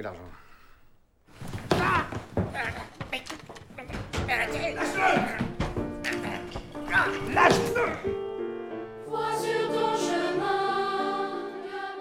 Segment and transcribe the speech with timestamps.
[0.00, 0.39] Gracias.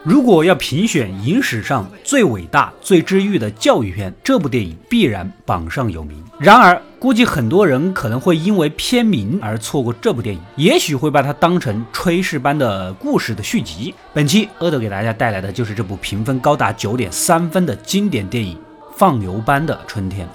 [0.10, 6.24] 如果要评选影史上最伟大、最治愈的教育片，这部电影必然榜上有名。
[6.40, 13.94] 然而，估计很多人可能会因为片名而错过这部电影，也许会把它当成炊事班的故事的续集。
[14.12, 18.58] 本期阿德给大家带来的就是这部评分高达九点三分的经典电影
[18.96, 20.28] 《放牛班的春天》。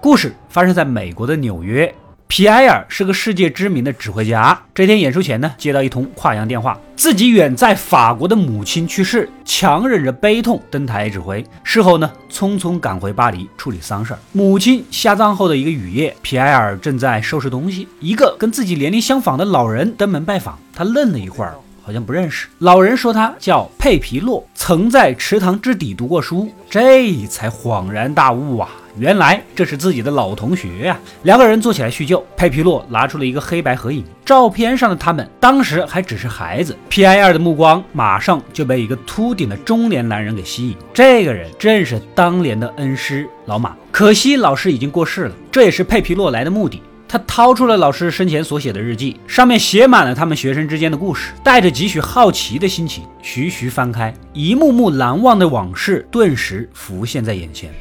[0.00, 1.94] 故事发生在美国的纽约。
[2.26, 4.60] 皮埃尔是个世界知名的指挥家。
[4.74, 11.44] 这天演出前呢，接到一通跨洋电话，自己远在法国的母亲去世，强忍着悲痛登台指挥。
[11.62, 14.14] 事后呢，匆匆赶回巴黎处理丧事。
[14.32, 20.58] 母亲下葬后的一个雨夜，皮埃尔正在收拾东西，一个跟自己年龄相仿的老人登门拜访。
[20.74, 22.48] 他愣了一会儿，好像不认识。
[22.58, 26.50] 老人说他叫佩皮洛，曾在池塘之底读过书。
[26.68, 28.70] 这才恍然大悟啊！
[28.96, 30.98] 原来这是自己的老同学呀！
[31.24, 32.24] 两个人坐起来叙旧。
[32.36, 36.76] 佩皮洛拿出了一个黑白合影，照片上的他们当时还只是孩子。
[36.88, 40.76] 皮埃尔的目光马上就被一个秃顶的中年男人给吸引。
[40.92, 43.74] 这个人正是当年的恩师老马。
[43.90, 46.80] 可惜老师已经过世了，这也是佩皮洛来的目的。
[47.08, 51.32] 他掏出了老师生前所写的日记，上面写满了他们学生之间的故事。
[51.44, 57.72] 带着几许好奇的心情，徐徐翻开，一幕幕难忘的往事顿时浮现在眼前。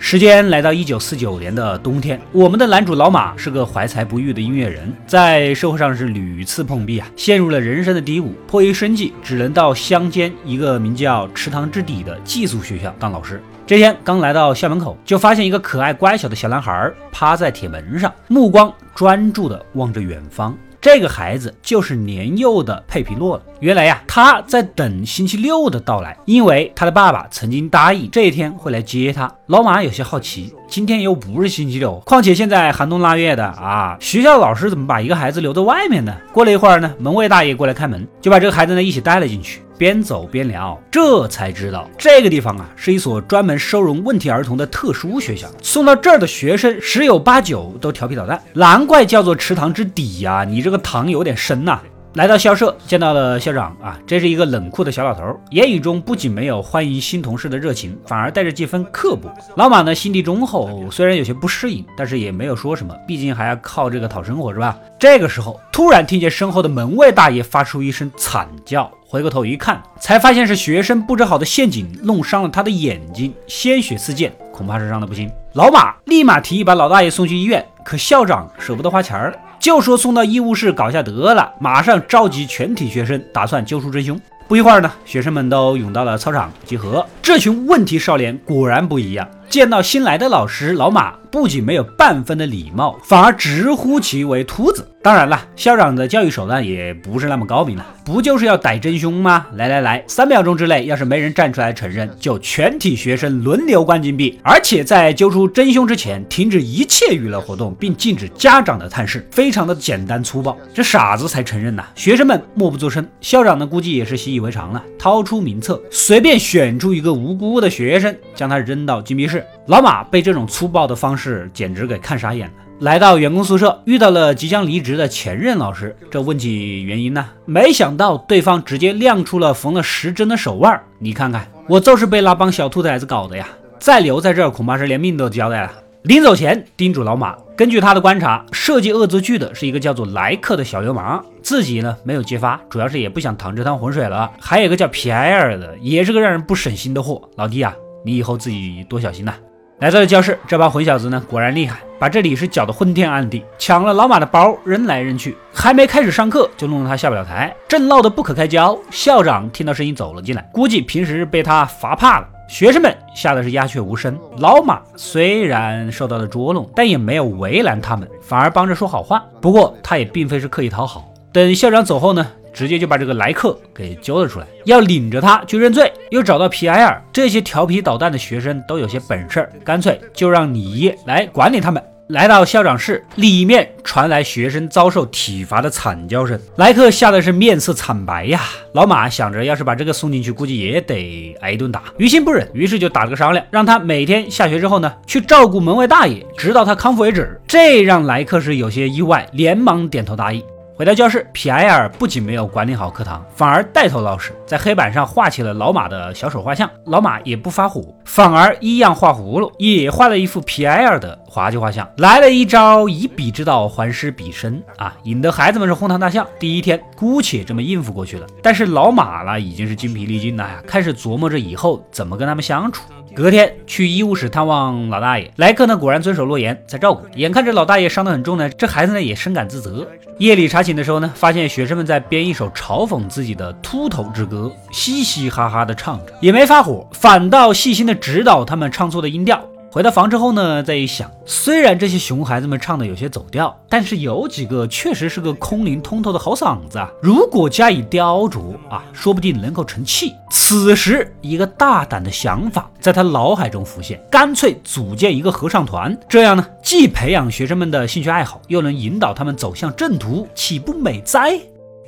[0.00, 13.42] 时间来到一九四九年的冬天，我们的男主老马是个怀才不遇的音乐人，在社会上是屡次碰壁啊，陷入了人生的低谷，迫于生计，只能到乡间一个名叫池塘之底的寄宿学校当老师。
[13.66, 20.56] 这天刚来到校门口，就发现一个可爱乖巧的小男孩趴在铁门上，目光专注地望着远方。
[20.80, 23.42] 这个孩子就是年幼的佩皮洛了。
[23.60, 29.32] 原来呀，他在等星期六的到来，因为他的爸爸曾经答应这一天会来接他。
[29.46, 36.14] 老马有些好奇，今天又不是星期六，况且现在寒冬腊月的啊，学校老师怎么把一个孩子留在外面呢？
[36.30, 39.62] 过了一会儿呢，门卫大爷过来开门，就把这个孩子呢一起带了进去。
[39.78, 45.48] 边走边聊，这才知道这个地方啊是一所专门收容问题儿童的特殊学校。
[45.62, 50.44] 送到这儿的学生十有八九都调皮捣蛋，难怪叫做池塘之底呀！
[50.46, 51.80] 你这个塘有点深呐。
[52.14, 59.30] 来到校舍，见到了校长啊，这是一个冷酷的小老头，言语中不仅没有欢迎新同事的热情，反而带着几分刻薄。
[59.56, 64.76] 老马呢，心地忠厚，虽然有些不适应，但是也没有说什么，毕竟还要靠这个讨生活，是吧？
[64.98, 75.30] 这个时候，突然听见身后的门卫大爷发出一声惨叫，回过头一看，才发现是学生布置好的陷阱弄伤了他的眼睛，鲜血四溅，恐怕是伤的不轻。
[75.52, 79.38] 老马立马提议把老大爷送去医院，可校长舍不得花钱儿。
[79.68, 84.18] 就说送到医务室搞下得了，马上召集全体学生，打算揪出真凶。
[84.48, 87.06] 不一会儿呢，学生们都涌到了操场集合。
[87.20, 91.14] 这群问题少年果然不一样，见到新来的老师老马。
[91.30, 94.88] 不仅没有半分的礼貌，反而直呼其为秃子。
[95.02, 99.44] 当然了，校长的教育手段也不是那么高明了，不就是要逮真凶吗？
[99.54, 110.56] 来来来，三秒钟之内，要是没人站出来承认，就全体学生轮流关禁闭，而且在揪出真凶之前，停止一切娱乐活动，并禁止家长的探视，非常的简单粗暴。
[110.72, 111.84] 这傻子才承认呐！
[111.94, 119.44] 学生们默不作声，校长呢估计也是习以为常了，掏出名册，随便选出一个无辜的学生，将他扔到禁闭室。
[119.66, 122.54] 老马被这种粗暴的方式简直给看傻眼了。
[122.78, 127.28] 来到员工宿舍，遇到了即将离职的前任老师，这问起原因呢？
[127.44, 130.80] 没想到对方直接亮出了缝了十针的手腕。
[131.00, 133.48] 你看看，我就是被那帮小兔崽子搞的呀！
[133.80, 135.72] 再留在这儿，恐怕是连命都交代了。
[136.02, 144.30] 临走前叮嘱老马，根据他的观察，设计恶作剧的是一个叫做莱克的小流氓，自己呢没有揭发，主要是也不想淌这趟浑水了。
[144.40, 147.28] 还有一个叫皮埃尔的，也是个让人不省心的货。
[147.34, 149.34] 老弟啊，你以后自己多小心呐！
[149.80, 158.76] 来到了教室，这帮混小子呢，果然厉害，把这里是搅得昏天暗地，抢了老马的包，扔来扔去，还没开始上课，就弄得他下不了台，正闹得不可开交。
[158.90, 164.18] 校长听到声音走了进来，估计平时被他罚怕了，学生们吓得是鸦雀无声。
[164.38, 169.24] 老马虽然受到了捉弄，但也没有为难他们，反而帮着说好话。
[169.40, 171.04] 不过他也并非是刻意讨好。
[171.32, 172.26] 等校长走后呢？
[172.58, 175.92] 直接就把这个莱克给揪了出来，要领着他去认罪。
[176.10, 181.80] 又找到皮埃尔，这些调皮捣蛋的学生都有些本事，干脆就让你来管理他们。
[182.08, 186.40] 来到校长室，里面传来学生遭受体罚的惨叫声。
[186.56, 188.40] 莱克吓得是面色惨白呀。
[188.72, 197.40] 老马想着，要是把这个送进去，估计也得挨一顿打，于心不忍，于是就打了个商量，让他每天下学之后呢，去照顾门卫大爷，直到他康复为止。
[197.46, 200.42] 这让莱克是有些意外，连忙点头答应。
[200.78, 206.70] 回到教室，皮埃尔不仅没有管理好课堂，反而带头闹事，在黑板上画起了老马的小手画像。
[206.84, 211.84] 老马也不发火，反而一样画葫芦，也画了一幅皮埃尔的滑稽画像。
[211.96, 216.24] 来了一招以彼之道还施彼身啊，引得孩子们是哄堂大笑。
[216.38, 222.84] 第一天姑且这么应付过去了，但是老马呢，已经是精疲力尽了呀，开始琢磨着以后怎么跟他们相处。
[223.14, 227.06] 隔天去医务室探望老大爷，莱克呢果然遵守诺言，在照顾。
[227.16, 229.86] 眼看着老大爷伤得很重呢，这孩子呢也深感自责。
[230.18, 239.42] 夜里查寝的时候呢，发现学生们在编一首嘲讽自己的秃头之歌，嘻嘻哈哈的唱着，也没发火，反倒细心的指导他们唱错的音调。
[239.78, 246.90] 回到房之后呢，再一想，虽然这些熊孩子们唱的有些走调，但是有几个确实是个空灵通透的好嗓子啊！
[247.00, 250.16] 如果加以雕琢啊，说不定能够成器。
[250.30, 261.38] 此时，一个大胆的想法在他脑海中浮现，干脆组建一个合唱团，这样呢，既培养学生们的兴趣爱好，又能引导他们走向正途，岂不美哉？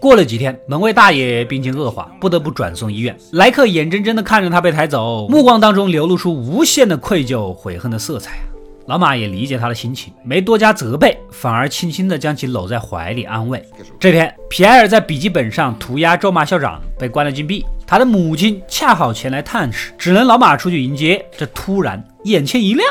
[0.00, 3.14] 过了几天，门卫大爷病情恶化，不得不转送医院。
[3.32, 8.38] 莱克眼睁睁地看着他被抬走，目光当中流露出无限的愧疚、悔恨的色彩！
[8.86, 13.62] 老马也理解他的心情，没多加责备，反而轻轻地将其搂在怀里安慰。
[13.98, 17.66] 这天，皮埃尔在笔记本上涂鸦咒骂校长，被关了禁闭。
[17.86, 21.22] 他的母亲恰好前来探视，只能老马出去迎接。
[21.36, 22.86] 这突然，眼前一亮。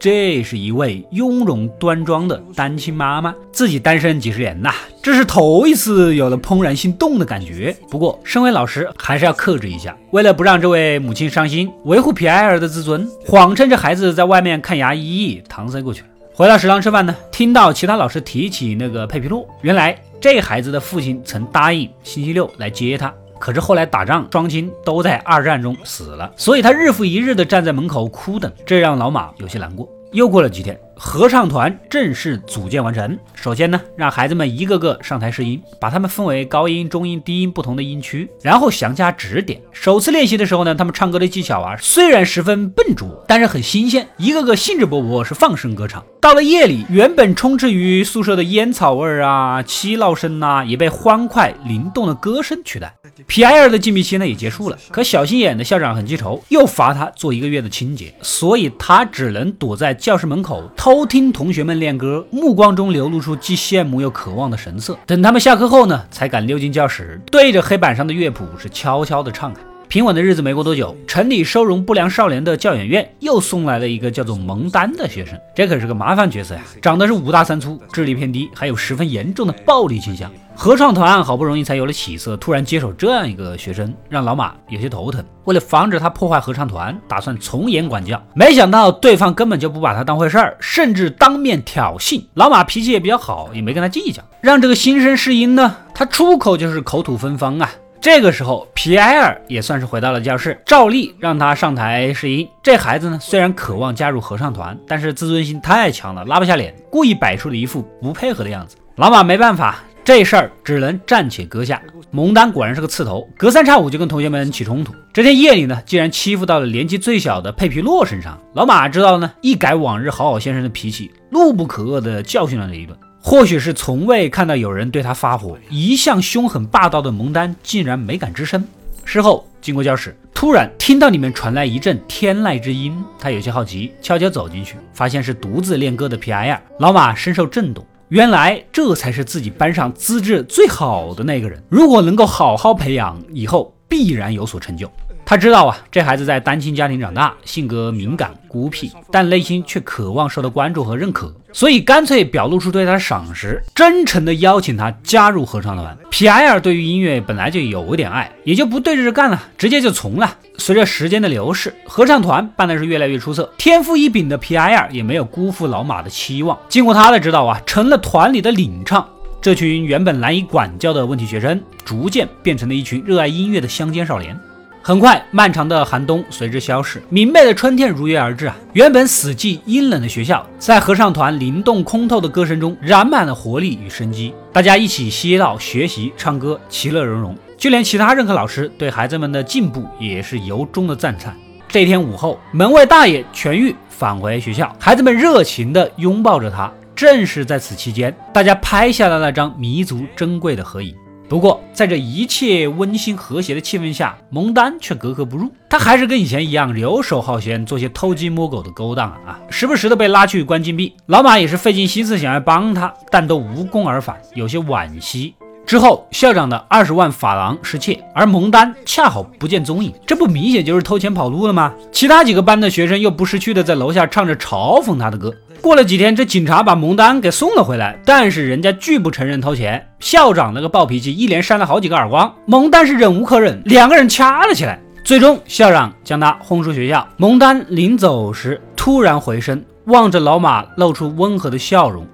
[0.00, 7.76] 这是一位雍容端庄的单亲妈妈，自己单身几十年呐，这是头一次有了怦然心动的感觉。
[7.90, 16.06] 不过，身为老师还是要克制一下，为了不让这位母亲伤心，维护皮埃尔的自尊，谎称这孩子在外面看牙医，搪塞过去了。
[16.32, 23.12] 回到食堂吃饭呢，听到其他老师提起那个佩皮洛，原来这孩子的父亲曾答应星期六来接他。
[23.40, 29.88] 可是后来打仗，双亲都在二战中死了，所以他日复一日的站在门口哭等，这让老马有些难过。
[30.12, 30.78] 又过了几天。
[31.02, 33.18] 合唱团正式组建完成。
[33.34, 39.58] 首先呢，让孩子们一个个上台试音，把他们分为高音、中音、低音不同的音区，然后详加指点。
[39.72, 46.04] 首次练习的时候呢，他们唱歌的技巧啊，虽然十分笨拙，但是很新鲜，一个个兴致勃勃，是放声歌唱。
[46.20, 52.94] 到了夜里，原本充斥于宿舍的烟草味儿啊、嬉闹声呐，也被欢快灵动的歌声取代。
[53.26, 61.04] 皮埃尔的禁闭期呢也结束了，可小心眼的校长很记仇，又罚他做一个月的清洁，所以他只能躲在教室门口偷。
[61.10, 64.96] 听同学们练歌，目光中流露出既羡慕又渴望的神色。
[65.06, 69.52] 等他们下课后呢，才敢溜进教室，对着黑板上的乐谱是悄悄的唱。
[69.90, 80.30] 平稳的日子没过多久，城里收容不良少年的教养院又送来了一个叫做蒙丹的学生，这可是个麻烦角色呀，长得是五大三粗，智力偏低，还有十分严重的暴力倾向。
[80.54, 85.24] 合唱团好不容易才有了起色，突然接手这样一个学生，让老马有些头疼。
[85.42, 88.22] 为了防止他破坏合唱团，打算从严管教。
[88.32, 92.22] 没想到对方根本就不把他当回事儿，甚至当面挑衅。
[92.34, 97.68] 老马脾气也比较好，也没跟他计较，让这个新生试音呢，他出口就是口吐芬芳啊。
[98.00, 102.48] 这个时候，皮埃尔也算是回到了教室，照例让他上台试音。
[102.62, 108.76] 这孩子呢，虽然渴望加入合唱团，但是自尊心太强了，拉不下脸，故意摆出了一副不配合的样子。
[108.96, 109.80] 老马没办法。
[110.02, 111.80] 这事儿只能暂且搁下。
[112.10, 114.94] 蒙丹果然是个刺头，隔三差五就跟同学们起冲突。
[115.12, 118.40] 这天夜里呢，竟然欺负到了年纪最小的佩皮洛身上。
[118.54, 122.98] 老马知道呢，一改往日好好先生的脾气，怒不可遏地教训了他一顿。
[123.22, 128.66] 或许是从未看到有人对他发火，一向凶狠霸道的蒙丹竟然没敢吱声。
[129.04, 136.62] 事后经过教室，突然听到里面传来一阵天籁之音，他有些好奇，悄悄走进去，发现是独自练歌的皮埃尔。
[136.78, 137.84] 老马深受震动。
[138.08, 144.90] 原来这才是自己班上资质最好的那个人，如果能够好好培养，以后必然有所成就。
[145.30, 155.96] 他知道啊，这孩子在单亲家庭长大，性格敏感孤僻，但内心却渴望受到关注和认可，所以干脆表露出对他的赏识，真诚的邀请他加入合唱团。
[156.10, 160.36] 皮埃尔对于音乐本来就有点爱，也就不对着干了，直接就从了。
[160.58, 169.08] 随着时间的流逝，合唱团办的是越来越出色，天赋异禀的皮埃尔也没有辜负老马的期望，经过他的指导啊，成了团里的领唱。
[169.40, 174.36] 这群原本难以管教的问题学生，逐渐变成了一群热爱音乐的乡间少年。
[174.82, 178.56] 很快，漫长的寒冬随之消逝，明媚的春天如约而至啊！
[178.72, 184.32] 原本死寂阴冷的学校，在合唱团灵动空透的歌声中染满了活力与生机。
[184.52, 187.36] 大家一起嬉闹、学习、唱歌，其乐融融。
[187.58, 191.36] 就连其他任课老师对孩子们的进步也是由衷的赞叹。
[191.68, 196.72] 这天午后，门卫大爷痊愈返回学校，孩子们热情地拥抱着他。
[196.96, 200.94] 正是在此期间，大家拍下了那张弥足珍贵的合影。
[201.30, 205.48] 不过，在这一切温馨和谐的气氛下，蒙丹却格格不入。
[205.68, 209.38] 他还是跟以前一样游手好闲，做些偷鸡摸狗的勾当啊！
[209.48, 210.92] 时不时的被拉去关禁闭。
[211.06, 215.36] 老马也是费尽心思想要帮他，但都无功而返，有些惋惜。
[215.64, 221.72] 之后，校长的二十万法郎失窃，而蒙丹恰好不见踪影，这不明显就是偷钱跑路了吗？
[221.92, 225.32] 其他几个班的学生又不识趣的在楼下唱着嘲讽他的歌。
[225.60, 229.86] 过了几天，这警察把蒙丹给送了回来，但是人家拒不承认偷钱。
[230.00, 234.80] 校长那个暴脾气，一连扇了好几个耳光，蒙丹是忍无可忍，两个人掐了起来。
[235.04, 237.06] 最终，校长将他轰出学校。
[237.16, 242.06] 蒙丹临走时突然回身，望着老马，露出温和的笑容。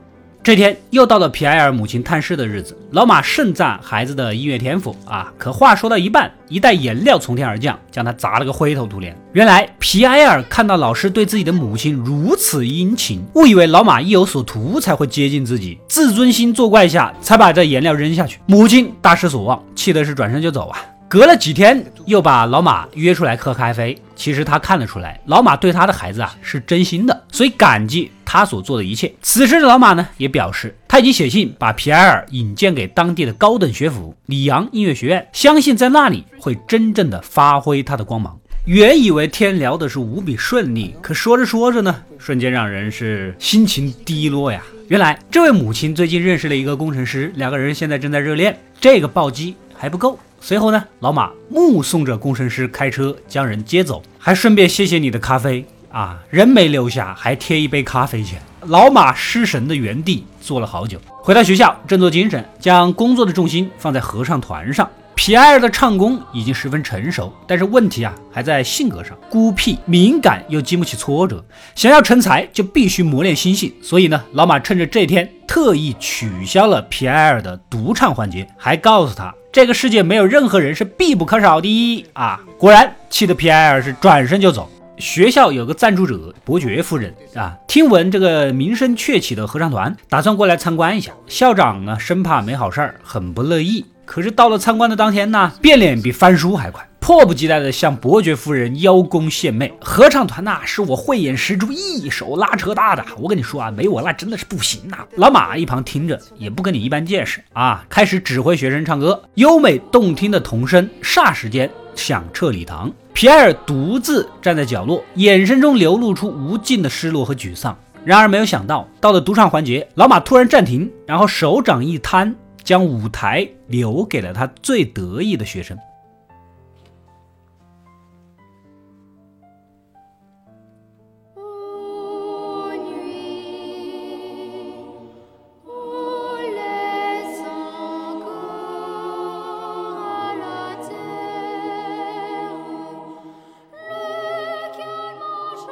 [0.46, 9.12] 这天又到了皮埃尔母亲探视的日子，老马盛赞孩子的音乐天赋啊，可话说到一半，一袋颜料从天而降，将他砸了个灰头土脸。
[9.32, 18.38] 原来皮埃尔看到老师对自己的母亲如此殷勤，误以为老马意有所图才会接近自己，自尊心作怪下才把这颜料扔下去。
[18.46, 20.78] 母亲大失所望，气的是转身就走啊。
[21.08, 23.96] 隔了几天，又把老马约出来喝咖啡。
[24.14, 29.10] 其实他看得出来，老马对他的孩子啊是真心的，所以感激他所做的一切。
[29.22, 38.38] 此时的老马呢，也表示他已经写信把皮埃尔引荐给当地的高等学府里昂音乐学院，相信在那里会真正的发挥他的光芒。
[38.66, 44.62] 原以为天聊的是无比顺利，可说着说着呢，瞬间让人是心情低落呀。
[44.88, 48.58] 原来这位母亲最近认识了一个工程师，两个人现在正在热恋。
[48.80, 50.18] 这个暴击还不够。
[50.40, 55.64] 随后呢，老马目送着工程师开车将人接走，还顺便谢谢你的咖啡
[55.96, 58.38] 啊，人没留下，还贴一杯咖啡钱。
[58.66, 64.86] 老马失神的原地坐了好久，回到学校振作精神，将工作的重心放在合唱团上。
[65.14, 71.42] 皮埃尔的唱功已经十分成熟，但是问题啊还在性格上，孤僻、敏感又经不起挫折，
[71.74, 73.72] 想要成才就必须磨练心性。
[73.82, 79.34] 所以呢，老马趁着这天特意取消了皮埃尔的独唱环节，还告诉他。
[79.50, 82.38] 这个世界没有任何人是必不可少的啊！
[82.58, 84.70] 果然，气得皮埃尔是转身就走。
[84.98, 91.12] 学校有个赞助者伯爵夫人啊，听闻这个名声鹊起的合唱团，打算过来参观一下。
[91.26, 93.84] 校长呢，生怕没好事儿，很不乐意。
[94.04, 96.86] 可是到了参观的当天呢，变脸比翻书还快。
[96.98, 99.72] 迫不及待地向伯爵夫人邀功献媚。
[99.80, 103.04] 合唱团呐，是我慧眼识珠一手拉扯大的。
[103.18, 104.98] 我跟你说啊，没我那真的是不行呐。
[105.16, 109.22] 老马一旁听着，也不跟你一般见识啊，开始指挥学生唱歌。
[109.34, 112.90] 优美动听的童声霎时间响彻礼堂。
[113.16, 117.74] 皮埃尔独自站在角落，眼神中流露出无尽的失落和沮丧。
[118.04, 125.74] 然而没有想到，到了独唱环节，老马突然暂停，然后手掌一摊，将舞台留给了他最得意的学生。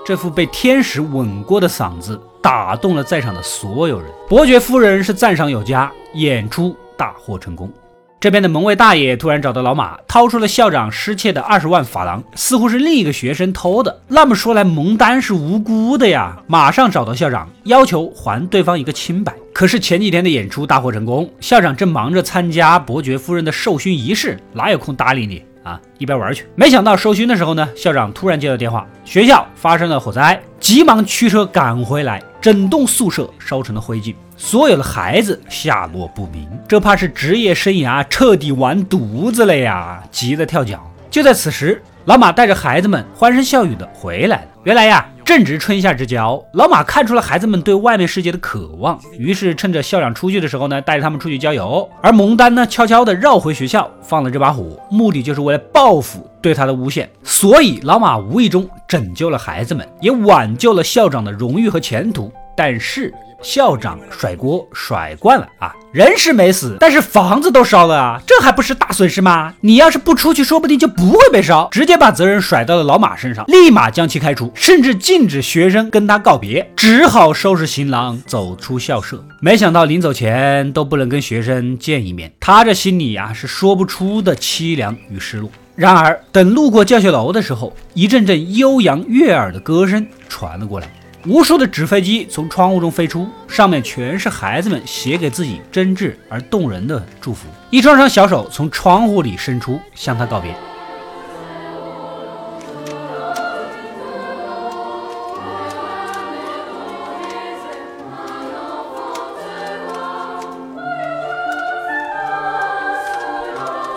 [0.04, 4.10] 这副被天使吻过的嗓子打动了在场的所有人。
[4.28, 7.72] 伯爵夫人是赞赏有加，演出大获成功。
[8.20, 13.98] 这边的门卫大爷突然找到老马，掏出了校长失窃的二十万法郎，似乎是另一个学生偷的。
[14.08, 16.36] 那么说来，蒙丹是无辜的呀！
[16.46, 19.34] 马上找到校长，要求还对方一个清白。
[19.54, 25.42] 可是前几天的演出大获成功，校长正忙着参加伯爵夫人的授勋仪式，哪有空搭理你？
[25.64, 26.46] 啊，一边玩去！
[26.54, 40.02] 没想到收勋的时候呢，校长突然接到电话，学校发生了火灾，急忙驱车赶回来，整栋宿舍烧成了灰烬，所有的孩子下落不明，这怕是职业生涯彻底完犊子了呀！
[40.10, 40.88] 急得跳脚。
[41.10, 44.48] 就在此时，老马带着孩子们欢声笑语的回来了。
[44.64, 45.08] 原来呀。
[45.24, 51.88] 正值春夏之交，老马看出了孩子们对外面世界的渴望，于是趁着校长出去的时候呢，带着他们出去郊游。
[52.02, 57.10] 而蒙丹呢，悄悄地绕回学校，放了这把火，目的就是为了报复对他的诬陷。
[57.22, 62.30] 所以，老马无意中拯救了孩子们，也挽救了校长的荣誉和前途。
[62.54, 69.54] 但是，校长甩锅甩惯了啊，人是没死，但是房子都烧了啊，这还不是大损失吗？
[69.60, 71.68] 你要是不出去，说不定就不会被烧。
[71.70, 79.24] 直接把责任甩到了老马身上，立马将其开除，甚至禁止学生跟他告别，只好收拾行囊走出校舍。
[79.40, 85.48] 没想到临走前都不能跟学生见一面，他这心里呀是说不出的凄凉与失落。
[85.76, 90.90] 然而等路过教学楼的时候，一阵阵悠扬悦耳的歌声传了过来。
[91.26, 97.46] 无数的纸飞机从窗户中飞出，上面全是孩子们写给自己真挚而动人的祝福。
[97.70, 100.54] 一双双小手从窗户里伸出，向他告别。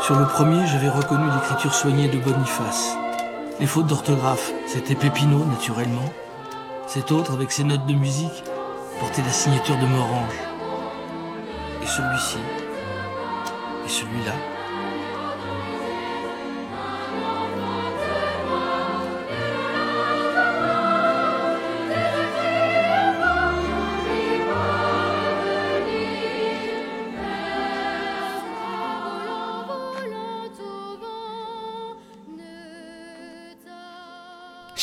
[0.01, 2.95] Sur le premier, j'avais reconnu l'écriture soignée de Boniface.
[3.59, 6.09] Les fautes d'orthographe, c'était Pépinot, naturellement.
[6.87, 8.45] Cet autre, avec ses notes de musique,
[9.01, 10.39] portait la signature de Morange.
[11.83, 12.37] Et celui-ci,
[13.85, 14.56] et celui-là.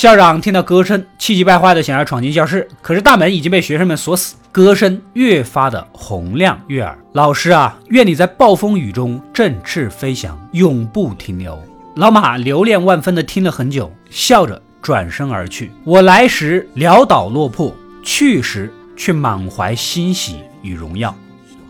[0.04, 6.94] 校长听到歌声，气急败坏的想要闯进教室，可是大门已经被学生们锁死，歌声越发的洪亮悦耳。
[7.12, 11.58] 老师啊，愿你在暴风雨中振翅飞翔，永不停留。
[11.96, 15.72] 老马留恋万分的听了很久，笑着转身而去。
[15.84, 21.16] 我来时潦倒落魄，去时却满怀欣喜与荣耀。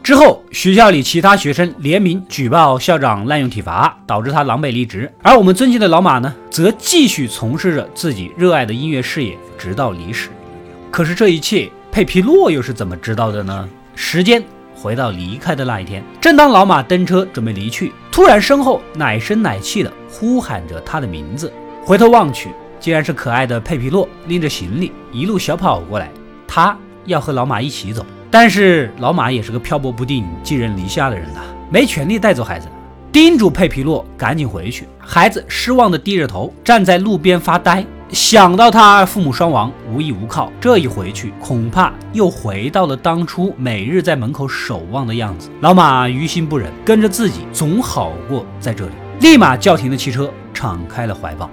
[0.05, 5.11] 之后，学校里其他学生联名举报校长滥用体罚，导致他狼狈离职。
[5.23, 10.29] 而我们尊敬的老马呢，则继续从事着自己热爱的音乐事业，直到离世。
[10.91, 13.67] 可是这一切，佩皮洛又是怎么知道的呢？
[13.95, 14.45] 时间
[14.75, 21.51] 回到离开的那一天，正当老马登车准备离去，突然身后奶声奶气的呼喊着他的名字。
[21.83, 26.11] 回头望去，竟然是可爱的佩皮洛拎着行李一路小跑过来，
[26.47, 28.05] 他要和老马一起走。
[28.35, 32.67] 但是老马也是个漂泊不定、寄人篱下的人呐，没权利带走孩子，
[33.13, 34.89] 叮嘱佩皮洛赶紧回去。
[34.99, 45.49] 孩子失望的低着头站在路边发呆，想到他父母双亡，无依无靠，这一回去恐怕又回到了当初每日在门口守望的样子。
[45.61, 51.49] 老马于心不忍，跟着自己总好过在这里，立马叫停了汽车，敞开了怀抱。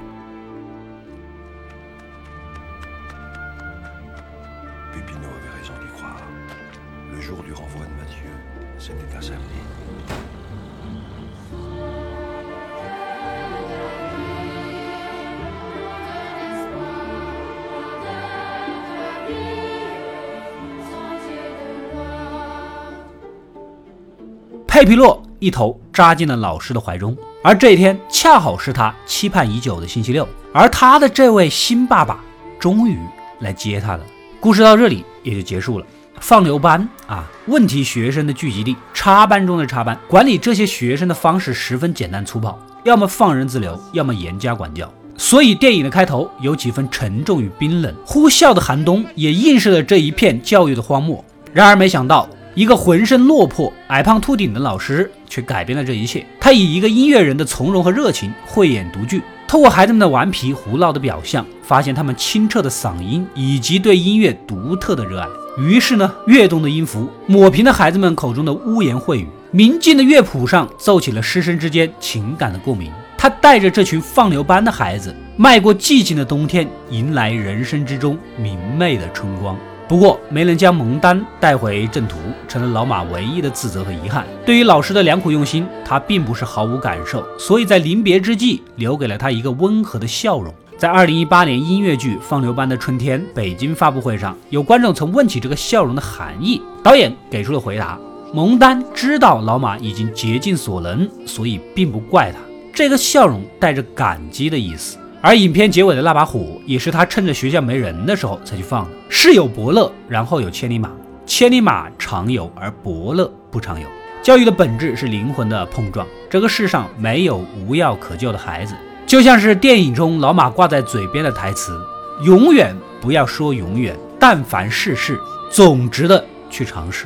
[24.82, 32.20] 佩皮洛一头扎进了老师的怀中，而这一天恰好是他期盼已久的星期六，而他的这位新爸爸
[32.60, 32.98] 终于
[33.42, 34.00] 来接他了。
[34.40, 35.86] 故事到这里也就结束了。
[36.20, 44.92] 放牛班啊，问题学生的聚集地，插班中的插班，管理这些学生的方式十分简单粗暴，要么放任自流，要么严加管教。
[45.16, 51.24] 所以电影的开头有几分沉重与冰冷，呼啸的寒冬也映射了这一片教育的荒漠。
[51.54, 56.26] 然而没想到，一个浑身落魄、矮胖秃顶的老师却改变了这一切。
[56.40, 65.28] 他以一个音乐人的从容和热情慧眼独具，透过孩子们的顽皮胡闹的表象，发现他们清澈的嗓音以及对音乐独特的热爱。
[65.58, 72.92] 于是呢，跃动的音符抹平了孩子们口中的污言秽语，明净的乐谱上奏起了师生之间情感的共鸣。
[73.18, 79.56] 他带着这群放牛班的孩子，迈过寂静的冬天，迎来人生之中明媚的春光。
[79.92, 82.16] 不过，没能将蒙丹带回正途，
[82.48, 84.26] 成了老马唯一的自责和遗憾。
[84.46, 90.54] 对于老师的良苦用心，他并不是毫无感受，所以在临别之际，留给了他一个温和的笑容。
[90.78, 98.00] 在二零一八年音乐剧《放牛班的春天》北京发布会上，有观众曾问起这个笑容的含义，导演给出了回答：
[98.34, 102.38] 蒙丹知道老马已经竭尽所能，所以并不怪他。
[102.74, 104.98] 这个笑容带着感激的意思。
[105.24, 108.92] 而影片结尾的那把火，也是他趁着学校没人的时候才去放的。
[109.08, 110.90] 世有伯乐，然后有千里马，
[111.28, 113.88] 千里马常有，而伯乐不常有。
[114.24, 116.08] 教育的本质是灵魂的碰撞。
[116.28, 118.74] 这个世上没有无药可救的孩子，
[119.06, 121.80] 就像是电影中老马挂在嘴边的台词
[122.26, 125.20] ：“永远不要说永远，但凡事事，
[125.52, 127.06] 总值得去尝试。”